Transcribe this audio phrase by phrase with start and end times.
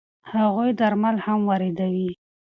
[0.33, 2.11] هغوی درمل هم واردوي.